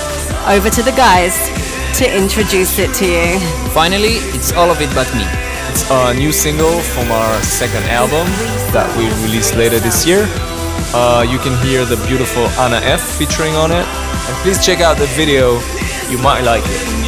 Over 0.46 0.70
to 0.70 0.82
the 0.84 0.94
guys 0.94 1.50
to 1.98 2.06
introduce 2.06 2.78
it 2.78 2.94
to 3.02 3.04
you. 3.04 3.40
Finally, 3.74 4.22
it's 4.30 4.52
all 4.52 4.70
of 4.70 4.80
it 4.80 4.94
but 4.94 5.12
me. 5.16 5.26
It's 5.80 5.90
a 5.92 6.12
new 6.12 6.32
single 6.32 6.80
from 6.80 7.12
our 7.12 7.40
second 7.40 7.84
album 7.84 8.26
that 8.74 8.90
we 8.98 9.06
release 9.22 9.54
later 9.54 9.78
this 9.78 10.04
year. 10.04 10.26
Uh, 10.90 11.22
you 11.22 11.38
can 11.38 11.54
hear 11.62 11.84
the 11.84 11.94
beautiful 12.08 12.42
Anna 12.58 12.80
F 12.82 13.00
featuring 13.00 13.54
on 13.54 13.70
it. 13.70 13.86
And 13.86 14.36
please 14.42 14.58
check 14.58 14.80
out 14.80 14.98
the 14.98 15.06
video, 15.14 15.54
you 16.10 16.18
might 16.18 16.42
like 16.42 16.64
it. 16.66 17.07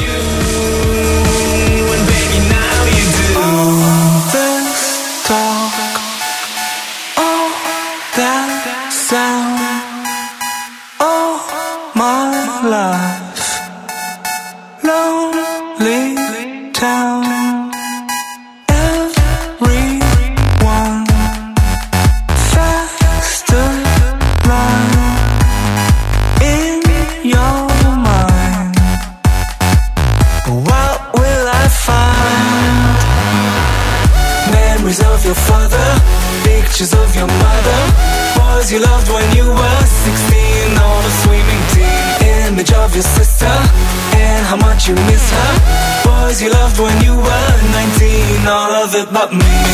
Me. 49.33 49.70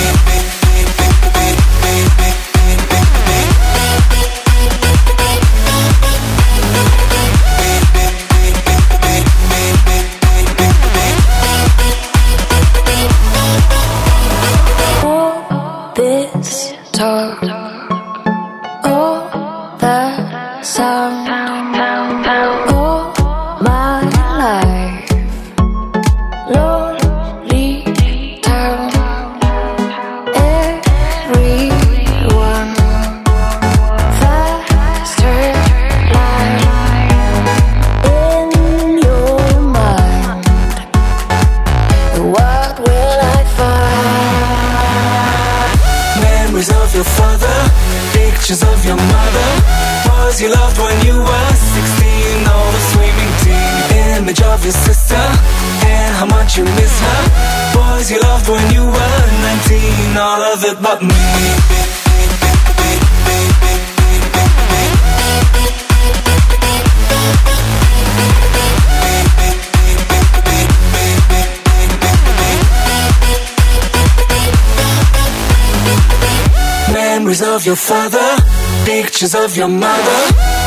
Of 79.46 79.56
your 79.56 79.68
mother. 79.68 80.18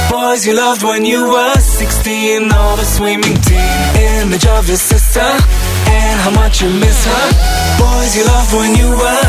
Boys 0.09 0.47
you 0.47 0.55
loved 0.55 0.83
when 0.83 1.03
you 1.03 1.21
were 1.27 1.59
16, 1.59 2.51
all 2.53 2.77
the 2.77 2.85
swimming 2.85 3.35
team. 3.49 3.79
Image 4.23 4.45
of 4.47 4.67
your 4.67 4.77
sister, 4.77 5.27
and 5.99 6.15
how 6.23 6.31
much 6.31 6.61
you 6.61 6.69
miss 6.69 6.99
her. 7.11 7.25
Boys 7.83 8.15
you 8.15 8.23
loved 8.23 8.53
when 8.55 8.71
you 8.79 8.89
were 8.89 9.25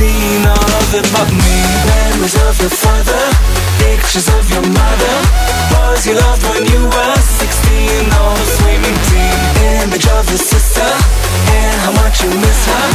19, 0.00 0.48
all 0.48 0.70
of 0.80 0.88
it 0.98 1.06
but 1.12 1.28
me. 1.44 1.56
Memories 1.90 2.36
of 2.48 2.54
your 2.64 2.74
father, 2.84 3.24
pictures 3.84 4.28
of 4.28 4.44
your 4.50 4.64
mother. 4.64 5.14
Boys 5.72 6.06
you 6.06 6.14
loved 6.16 6.42
when 6.48 6.64
you 6.72 6.80
were 6.88 7.16
16, 7.20 8.12
all 8.16 8.34
the 8.34 8.48
swimming 8.56 8.98
team. 9.12 9.36
Image 9.84 10.08
of 10.08 10.24
your 10.32 10.40
sister, 10.40 10.88
and 11.52 11.76
how 11.84 11.92
much 12.00 12.22
you 12.22 12.30
miss 12.30 12.60
her. 12.66 12.86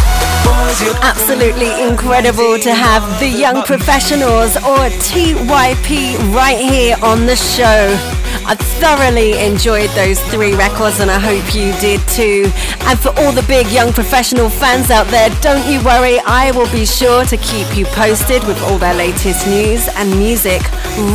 Boys 0.46 0.82
you 0.82 0.92
Absolutely 1.02 1.72
incredible 1.88 2.58
to 2.60 2.74
have 2.74 3.04
the 3.20 3.28
Young 3.28 3.62
Professionals 3.64 4.56
or 4.58 4.90
TYP 5.06 6.18
right 6.34 6.58
here 6.58 6.96
on 7.04 7.26
the 7.26 7.36
show. 7.36 7.98
I 8.46 8.56
thoroughly 8.82 9.38
enjoyed 9.46 9.90
those 9.92 10.20
three 10.32 10.56
records 10.56 11.00
and 11.00 11.12
I 11.12 11.20
hope 11.20 11.54
you 11.54 11.72
did 11.80 12.02
too. 12.08 12.50
And 12.90 12.98
for 12.98 13.10
all 13.20 13.32
the 13.32 13.46
big 13.48 13.68
Young 13.68 13.94
Professional 13.94 14.50
fans 14.50 14.90
out 14.90 15.08
there, 15.08 15.30
don't 15.42 15.66
you 15.72 15.84
worry, 15.84 16.20
I 16.26 16.52
will 16.52 16.70
be 16.72 16.86
sure 16.86 17.26
to 17.26 17.38
keep 17.38 17.78
you 17.78 17.86
posted 17.86 18.44
with 18.48 18.60
all 18.64 18.80
their 18.80 18.96
latest 18.96 19.46
news 19.46 19.88
and 19.96 20.10
music 20.18 20.62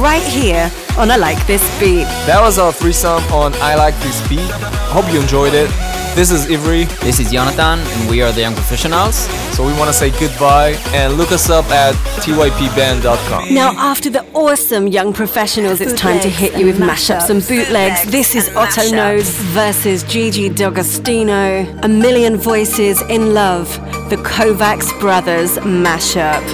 right 0.00 0.22
here 0.22 0.70
on 0.98 1.10
I 1.10 1.16
Like 1.16 1.46
This 1.46 1.62
Beat. 1.80 2.04
That 2.26 2.40
was 2.40 2.58
our 2.58 2.72
threesome 2.72 3.22
on 3.32 3.54
I 3.54 3.74
Like 3.74 3.94
This 4.00 4.26
Beat. 4.28 4.50
Hope 4.92 5.10
you 5.12 5.20
enjoyed 5.20 5.54
it. 5.54 5.70
This 6.14 6.30
is 6.30 6.46
Ivri. 6.46 6.86
This 7.00 7.18
is 7.18 7.32
Jonathan, 7.32 7.80
and 7.80 8.08
we 8.08 8.22
are 8.22 8.30
the 8.30 8.42
Young 8.42 8.54
Professionals. 8.54 9.16
So 9.56 9.66
we 9.66 9.72
want 9.72 9.88
to 9.88 9.92
say 9.92 10.10
goodbye 10.10 10.76
and 10.94 11.14
look 11.14 11.32
us 11.32 11.50
up 11.50 11.64
at 11.72 11.94
typband.com. 12.22 13.52
Now, 13.52 13.72
after 13.76 14.10
the 14.10 14.24
awesome 14.32 14.86
young 14.86 15.12
professionals, 15.12 15.80
it's 15.80 15.92
time 16.00 16.20
to 16.20 16.28
hit 16.28 16.56
you 16.56 16.66
with 16.66 16.78
mashups 16.78 17.30
and 17.30 17.42
bootlegs. 17.42 18.04
This 18.12 18.36
is 18.36 18.48
Otto 18.54 18.88
Knows 18.92 19.28
versus 19.54 20.04
Gigi 20.04 20.48
D'Agostino. 20.48 21.66
A 21.82 21.88
Million 21.88 22.36
Voices 22.36 23.02
in 23.10 23.34
Love, 23.34 23.68
the 24.08 24.16
Kovacs 24.16 24.88
Brothers 25.00 25.58
mashup. 25.58 26.44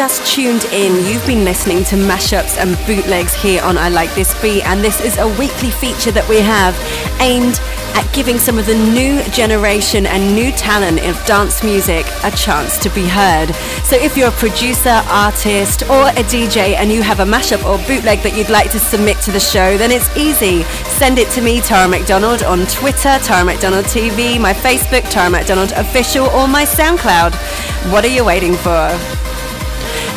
Just 0.00 0.24
tuned 0.24 0.64
in, 0.72 0.94
you've 1.04 1.26
been 1.26 1.44
listening 1.44 1.84
to 1.84 1.94
mashups 1.94 2.56
and 2.56 2.74
bootlegs 2.86 3.34
here 3.34 3.62
on 3.62 3.76
I 3.76 3.90
Like 3.90 4.10
This 4.14 4.32
Beat, 4.40 4.64
and 4.64 4.82
this 4.82 4.98
is 4.98 5.18
a 5.18 5.28
weekly 5.38 5.70
feature 5.70 6.10
that 6.12 6.26
we 6.26 6.38
have 6.38 6.74
aimed 7.20 7.60
at 7.92 8.10
giving 8.14 8.38
some 8.38 8.58
of 8.58 8.64
the 8.64 8.74
new 8.74 9.22
generation 9.24 10.06
and 10.06 10.34
new 10.34 10.52
talent 10.52 11.00
of 11.04 11.22
dance 11.26 11.62
music 11.62 12.06
a 12.24 12.30
chance 12.30 12.78
to 12.78 12.88
be 12.96 13.06
heard. 13.06 13.54
So 13.84 13.94
if 13.96 14.16
you're 14.16 14.28
a 14.28 14.40
producer, 14.40 15.02
artist, 15.12 15.82
or 15.82 16.08
a 16.16 16.24
DJ 16.32 16.76
and 16.80 16.90
you 16.90 17.02
have 17.02 17.20
a 17.20 17.26
mashup 17.26 17.62
or 17.68 17.76
bootleg 17.86 18.20
that 18.22 18.34
you'd 18.34 18.48
like 18.48 18.70
to 18.70 18.78
submit 18.78 19.18
to 19.28 19.32
the 19.32 19.38
show, 19.38 19.76
then 19.76 19.90
it's 19.90 20.08
easy. 20.16 20.62
Send 20.96 21.18
it 21.18 21.28
to 21.32 21.42
me, 21.42 21.60
Tara 21.60 21.86
McDonald, 21.86 22.42
on 22.42 22.64
Twitter, 22.68 23.18
Tara 23.20 23.44
McDonald 23.44 23.84
TV, 23.84 24.40
my 24.40 24.54
Facebook, 24.54 25.04
Tara 25.10 25.28
McDonald 25.28 25.72
Official, 25.72 26.24
or 26.28 26.48
my 26.48 26.64
SoundCloud. 26.64 27.34
What 27.92 28.02
are 28.06 28.14
you 28.16 28.24
waiting 28.24 28.54
for? 28.54 28.96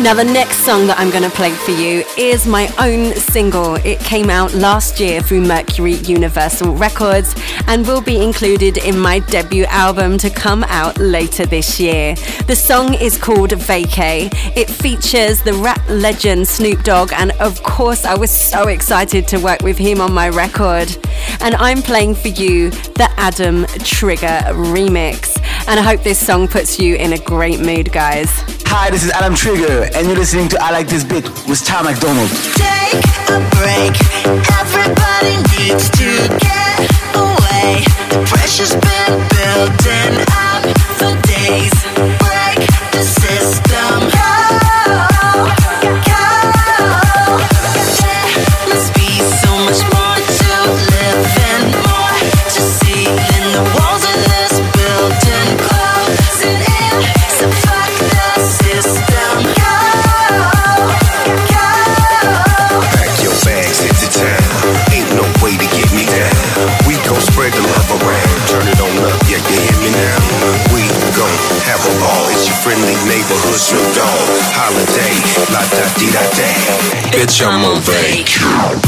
Now, 0.03 0.13
the 0.13 0.25
next 0.25 0.65
song 0.65 0.85
that 0.87 0.99
I'm 0.99 1.11
going 1.11 1.23
to 1.23 1.29
play 1.29 1.51
for 1.51 1.71
you 1.71 2.03
is 2.17 2.45
my 2.45 2.67
own 2.77 3.13
single. 3.15 3.75
It 3.75 3.99
came 3.99 4.29
out 4.29 4.53
last 4.53 4.99
year 4.99 5.21
through 5.21 5.39
Mercury 5.47 5.93
Universal 5.93 6.75
Records 6.75 7.33
and 7.67 7.87
will 7.87 8.01
be 8.01 8.21
included 8.21 8.79
in 8.79 8.99
my 8.99 9.19
debut 9.19 9.63
album 9.69 10.17
to 10.17 10.29
come 10.29 10.65
out 10.65 10.97
later 10.97 11.45
this 11.45 11.79
year. 11.79 12.15
The 12.47 12.55
song 12.55 12.95
is 12.95 13.17
called 13.17 13.51
Vacay. 13.51 14.27
It 14.57 14.69
features 14.69 15.41
the 15.41 15.53
rap 15.53 15.81
legend 15.87 16.49
Snoop 16.49 16.83
Dogg, 16.83 17.13
and 17.13 17.31
of 17.39 17.63
course, 17.63 18.03
I 18.03 18.17
was 18.17 18.29
so 18.29 18.67
excited 18.67 19.25
to 19.29 19.37
work 19.37 19.61
with 19.61 19.77
him 19.77 20.01
on 20.01 20.11
my 20.11 20.27
record. 20.27 20.97
And 21.39 21.55
I'm 21.55 21.81
playing 21.81 22.15
for 22.15 22.27
you 22.27 22.71
the 22.71 23.09
Adam 23.15 23.65
Trigger 23.85 24.41
remix. 24.51 25.39
And 25.69 25.79
I 25.79 25.83
hope 25.83 26.03
this 26.03 26.19
song 26.19 26.49
puts 26.49 26.77
you 26.77 26.95
in 26.97 27.13
a 27.13 27.19
great 27.19 27.61
mood, 27.61 27.93
guys. 27.93 28.62
Hi, 28.75 28.89
this 28.89 29.03
is 29.03 29.11
Adam 29.11 29.35
Trigger, 29.35 29.87
and 29.93 30.07
you're 30.07 30.15
listening 30.15 30.49
to 30.49 30.57
I 30.59 30.71
Like 30.71 30.87
This 30.87 31.03
Beat 31.03 31.25
with 31.47 31.63
Tara 31.63 31.83
McDonald. 31.83 32.27
Take 32.57 33.05
a 33.29 33.37
break. 33.53 33.93
Everybody 34.49 35.37
needs 35.53 35.91
to 36.01 36.09
get 36.41 36.89
away. 37.13 37.85
The 38.09 38.25
pressure's 38.25 38.73
been 38.73 39.13
building 39.29 40.25
up 40.33 40.65
for 40.97 41.13
days. 41.29 41.71
Break 42.17 42.65
the 42.91 43.03
system. 43.03 44.32
La 76.11 76.11
da 76.11 76.11
di 76.11 76.11
da 76.11 76.21
day. 76.35 77.11
Bitch, 77.11 77.41
I'm 77.41 77.63
on 77.63 77.79
vacation. 77.81 78.81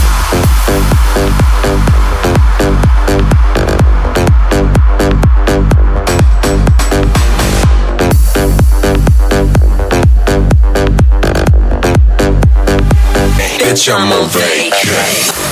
Bitch, 13.60 13.90
I'm 13.90 14.12
on 14.12 14.30
vacation. 14.30 15.45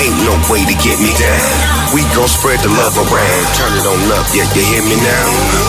Ain't 0.00 0.16
no 0.24 0.32
way 0.48 0.64
to 0.64 0.76
get 0.80 0.96
me 0.96 1.12
down. 1.20 1.92
We 1.92 2.00
gon' 2.16 2.24
spread 2.24 2.56
the 2.64 2.72
love 2.72 2.96
around. 2.96 3.44
Turn 3.52 3.68
it 3.76 3.84
on 3.84 4.00
up, 4.16 4.24
yeah, 4.32 4.48
you 4.56 4.64
hear 4.64 4.80
me 4.80 4.96
now? 4.96 5.26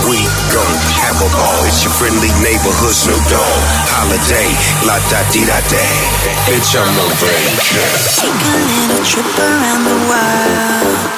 We 0.08 0.24
gon' 0.56 0.78
have 1.04 1.20
a 1.20 1.28
ball. 1.36 1.60
It's 1.68 1.84
your 1.84 1.92
friendly 1.92 2.32
neighborhood 2.40 2.96
Snoop 2.96 3.20
Dogg. 3.28 3.60
Holiday, 3.92 4.48
la 4.88 4.96
da 5.12 5.20
di 5.36 5.44
da 5.44 5.60
day. 5.68 6.00
Bitch, 6.48 6.80
I'm 6.80 6.88
on 6.88 7.12
vacation. 7.20 7.92
Take 8.24 8.40
a 8.40 8.56
little 8.72 9.04
trip 9.04 9.32
around 9.36 9.84
the 9.84 10.00
world. 10.08 11.12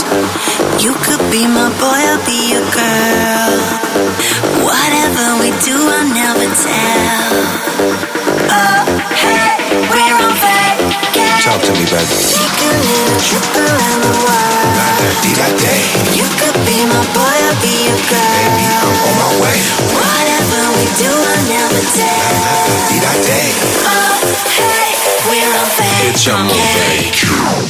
You 0.81 0.97
could 1.05 1.21
be 1.29 1.45
my 1.45 1.69
boy, 1.77 1.93
I'll 1.93 2.23
be 2.25 2.49
your 2.49 2.65
girl. 2.73 3.61
Whatever 4.65 5.37
we 5.37 5.53
do, 5.61 5.77
I'll 5.77 6.09
never 6.09 6.49
tell. 6.49 7.29
Oh, 8.49 8.81
hey, 9.13 9.53
we're 9.85 10.17
on 10.17 10.33
vacation. 10.33 11.45
Talk 11.45 11.61
to 11.61 11.71
me, 11.77 11.85
baby. 11.85 12.52
Take 12.73 12.81
a 12.81 12.89
little 12.89 13.21
trip 13.21 13.53
around 13.53 14.01
the 14.01 14.17
world. 14.25 14.65
La 14.73 14.89
da 14.97 15.05
di 15.21 15.29
da 15.37 15.45
day. 15.61 15.85
You 16.17 16.25
could 16.41 16.57
be 16.65 16.81
my 16.89 17.05
boy, 17.13 17.21
I'll 17.21 17.53
be 17.61 17.85
that 22.97 23.21
day. 23.29 23.53
Oh, 23.85 24.25
hey, 24.57 24.89
we're 25.29 25.53
on 25.53 25.69
fire. 25.69 26.09
It's 26.09 26.25
your 26.25 26.41
girl. 27.21 27.61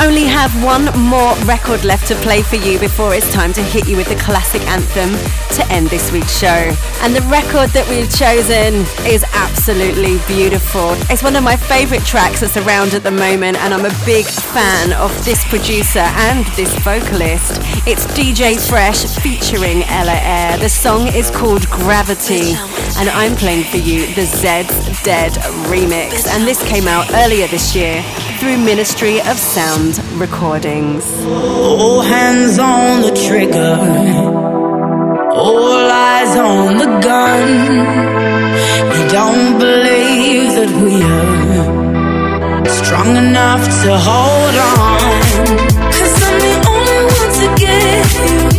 Only 0.00 0.24
have 0.24 0.50
one 0.64 0.86
more 0.98 1.34
record 1.44 1.84
left 1.84 2.08
to 2.08 2.14
play 2.16 2.40
for 2.40 2.56
you 2.56 2.78
before 2.78 3.14
it's 3.14 3.30
time 3.32 3.52
to 3.52 3.62
hit 3.62 3.86
you 3.86 3.98
with 3.98 4.08
the 4.08 4.16
classic 4.16 4.62
anthem 4.62 5.10
to 5.56 5.72
end 5.72 5.88
this 5.88 6.10
week's 6.10 6.38
show. 6.38 6.72
And 7.02 7.14
the 7.14 7.20
record 7.28 7.68
that 7.76 7.86
we've 7.86 8.08
chosen 8.08 8.80
is 9.04 9.24
absolutely 9.36 10.16
beautiful. 10.26 10.96
It's 11.12 11.22
one 11.22 11.36
of 11.36 11.44
my 11.44 11.54
favourite 11.54 12.02
tracks 12.06 12.40
that's 12.40 12.56
around 12.56 12.94
at 12.94 13.02
the 13.02 13.10
moment, 13.10 13.58
and 13.58 13.74
I'm 13.74 13.84
a 13.84 13.94
big 14.06 14.24
fan 14.24 14.94
of 14.94 15.12
this 15.26 15.44
producer 15.48 16.06
and 16.24 16.46
this 16.56 16.72
vocalist. 16.80 17.60
It's 17.86 18.06
DJ 18.16 18.56
Fresh 18.56 19.04
featuring 19.20 19.82
Ella 19.84 20.16
Eyre. 20.16 20.56
The 20.56 20.70
song 20.70 21.08
is 21.08 21.30
called 21.30 21.68
Gravity, 21.68 22.56
and 22.96 23.10
I'm 23.10 23.36
playing 23.36 23.64
for 23.64 23.76
you 23.76 24.06
the 24.14 24.24
Zeds 24.24 25.04
Dead 25.04 25.32
remix. 25.68 26.26
And 26.26 26.48
this 26.48 26.62
came 26.66 26.88
out 26.88 27.12
earlier 27.12 27.48
this 27.48 27.76
year 27.76 28.02
through 28.40 28.56
Ministry 28.56 29.20
of 29.20 29.36
Sound 29.38 29.98
Recordings. 30.18 31.04
All 31.26 32.00
hands 32.00 32.58
on 32.58 33.02
the 33.02 33.12
trigger, 33.28 33.76
all 35.30 35.90
eyes 35.90 36.34
on 36.38 36.78
the 36.78 36.90
gun. 37.04 37.48
You 38.96 39.08
don't 39.10 39.58
believe 39.58 40.54
that 40.58 40.70
we 40.82 41.02
are 41.02 42.64
strong 42.64 43.14
enough 43.14 43.62
to 43.82 43.90
hold 44.08 44.56
on. 44.72 45.20
Cause 45.92 46.22
I'm 46.26 46.38
the 46.46 46.54
only 46.72 47.00
one 47.18 47.32
to 47.40 47.46
get 47.60 48.49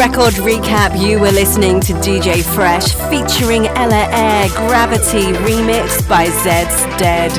record 0.00 0.32
recap. 0.40 0.96
You 0.98 1.20
were 1.20 1.30
listening 1.30 1.78
to 1.80 1.92
DJ 1.92 2.42
Fresh 2.42 2.94
featuring 3.12 3.66
Ella 3.76 4.08
Eyre 4.08 4.48
Gravity 4.56 5.36
remix 5.44 6.00
by 6.08 6.24
Zeds 6.40 6.88
Dead. 6.96 7.30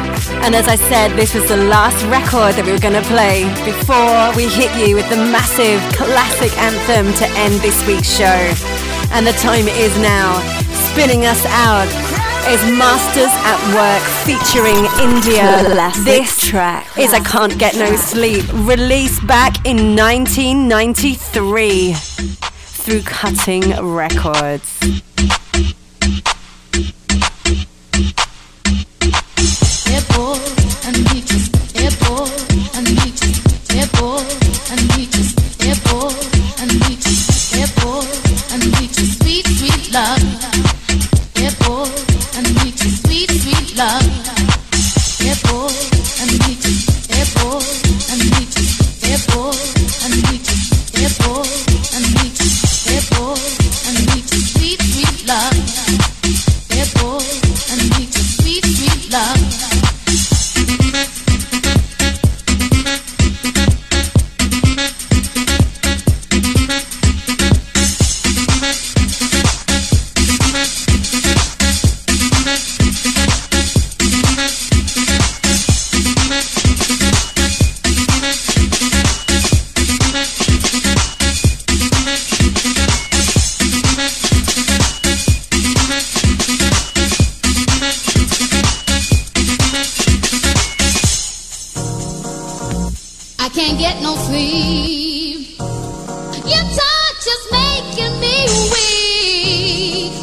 And 0.45 0.53
as 0.53 0.68
I 0.68 0.76
said, 0.76 1.09
this 1.18 1.34
was 1.34 1.47
the 1.47 1.57
last 1.57 1.97
record 2.05 2.53
that 2.53 2.64
we 2.64 2.72
were 2.72 2.78
going 2.78 2.93
to 2.93 3.01
play 3.09 3.49
before 3.66 4.30
we 4.38 4.45
hit 4.45 4.70
you 4.78 4.93
with 4.93 5.09
the 5.09 5.18
massive 5.34 5.82
classic 5.97 6.53
anthem 6.62 7.09
to 7.18 7.26
end 7.41 7.57
this 7.66 7.82
week's 7.89 8.14
show. 8.14 8.30
And 9.09 9.26
the 9.26 9.34
time 9.41 9.66
is 9.66 9.97
now. 9.97 10.38
Spinning 10.93 11.26
us 11.26 11.41
out 11.66 11.89
is 12.45 12.62
Masters 12.78 13.34
at 13.41 13.57
Work 13.74 14.05
featuring 14.22 14.86
India. 15.01 15.66
Classic 15.66 16.05
this 16.05 16.38
track. 16.38 16.86
is 16.95 17.12
I 17.12 17.26
Can't 17.26 17.57
Get 17.57 17.74
No 17.74 17.95
Sleep, 17.95 18.45
released 18.70 19.26
back 19.26 19.66
in 19.66 19.97
1993 19.97 22.51
through 22.82 23.02
Cutting 23.04 23.62
Records. 23.80 25.11
Get 93.92 94.02
no 94.02 94.16
sleep. 94.16 95.60
Your 96.54 96.66
touch 96.80 97.26
is 97.36 97.44
making 97.52 98.14
me 98.24 98.36
weak. 98.74 100.14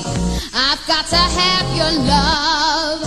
I've 0.54 0.82
got 0.86 1.04
to 1.14 1.22
have 1.40 1.66
your 1.76 1.92
love. 2.14 3.00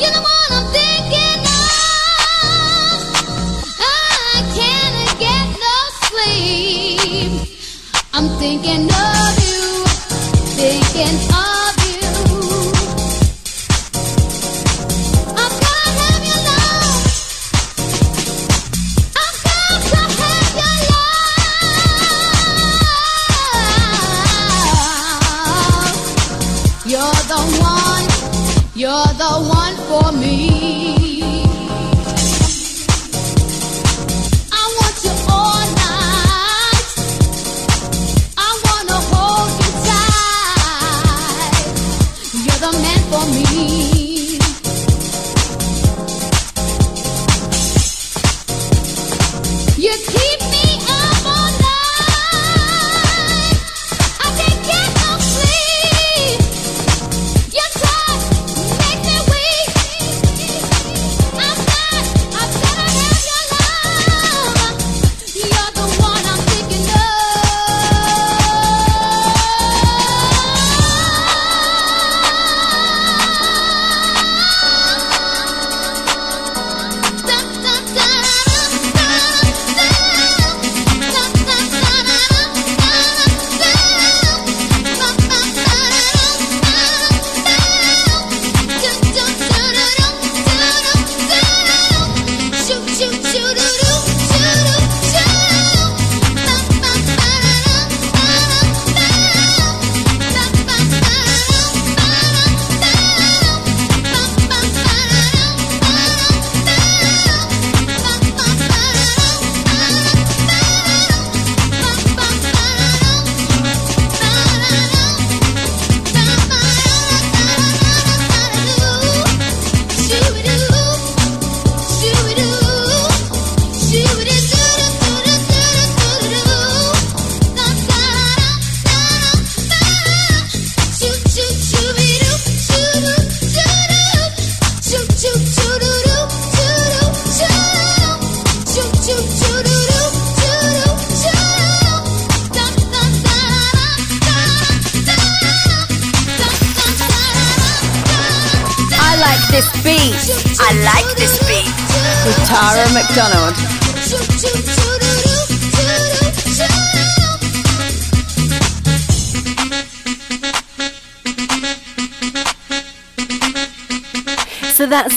You're 0.00 0.14
the 0.18 0.24
one 0.32 0.50
I'm 0.58 0.66
thinking 0.78 1.40
of. 1.60 2.98
I 3.78 4.38
can't 4.58 5.12
get 5.26 5.46
no 5.66 5.76
sleep. 6.08 7.32
I'm 8.12 8.28
thinking 8.40 8.81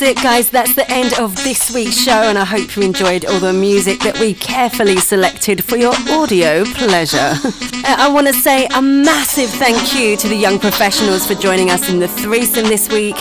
it, 0.06 0.18
guys. 0.18 0.50
That's 0.50 0.76
the 0.76 0.90
end 0.92 1.14
of 1.20 1.36
this 1.44 1.74
week's 1.74 1.98
show, 1.98 2.12
and 2.12 2.38
I 2.38 2.46
hope 2.46 2.76
you 2.76 2.84
enjoyed 2.84 3.26
all 3.26 3.40
the 3.40 3.54
music 3.54 4.00
that 4.02 4.20
we 4.20 4.34
carefully 4.34 4.98
selected 4.98 5.64
for 5.64 5.78
your 5.78 5.94
audio 6.10 6.64
pleasure. 6.66 7.34
Uh, 7.86 7.96
I 8.00 8.12
want 8.12 8.26
to 8.26 8.34
say 8.34 8.66
a 8.74 8.82
massive 8.82 9.48
thank 9.48 9.94
you 9.94 10.18
to 10.18 10.28
the 10.28 10.36
young 10.36 10.58
professionals 10.58 11.28
for 11.28 11.36
joining 11.36 11.70
us 11.70 11.88
in 11.88 12.00
the 12.00 12.08
threesome 12.08 12.64
this 12.64 12.90
week, 12.90 13.16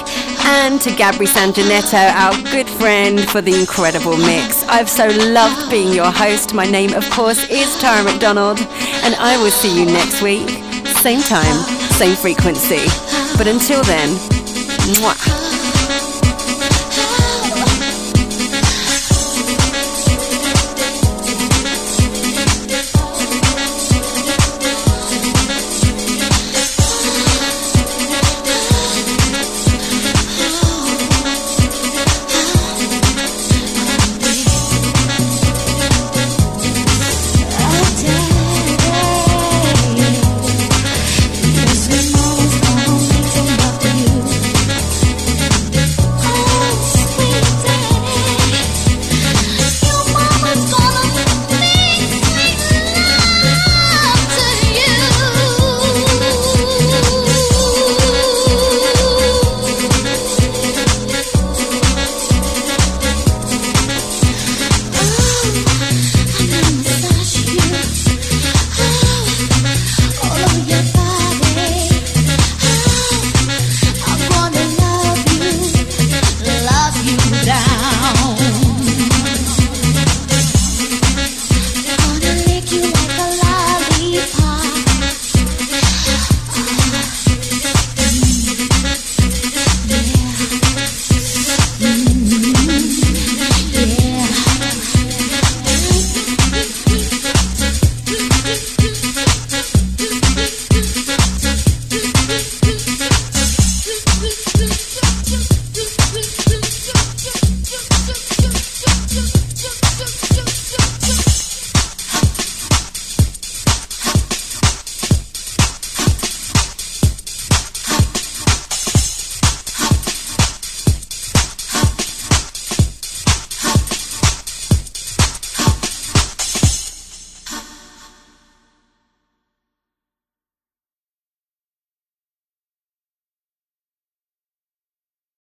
and 0.47 0.81
to 0.81 0.89
Gabri 0.89 1.27
Sanjanetto, 1.27 2.11
our 2.15 2.33
good 2.51 2.67
friend, 2.67 3.21
for 3.29 3.43
the 3.43 3.53
incredible 3.53 4.17
mix. 4.17 4.65
I've 4.67 4.89
so 4.89 5.07
loved 5.09 5.71
being 5.71 5.93
your 5.93 6.11
host. 6.11 6.55
My 6.55 6.65
name, 6.65 6.95
of 6.95 7.09
course, 7.11 7.47
is 7.51 7.79
Tara 7.79 8.03
McDonald, 8.05 8.59
and 9.05 9.15
I 9.17 9.37
will 9.43 9.51
see 9.51 9.79
you 9.79 9.85
next 9.85 10.23
week, 10.23 10.49
same 10.97 11.21
time, 11.21 11.57
same 11.93 12.17
frequency. 12.17 12.87
But 13.37 13.47
until 13.47 13.83
then, 13.83 14.09
mwah. 14.97 15.44